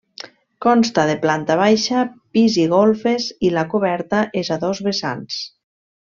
Consta 0.65 1.03
de 1.09 1.15
planta 1.25 1.57
baixa, 1.59 2.05
pis 2.37 2.57
i 2.63 2.65
golfes 2.73 3.29
i 3.49 3.53
la 3.59 3.65
coberta 3.75 4.23
és 4.43 4.51
a 4.57 4.59
dos 4.65 4.83
vessants. 4.91 5.39